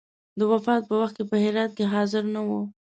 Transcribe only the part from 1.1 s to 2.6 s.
کې په هرات کې حاضر نه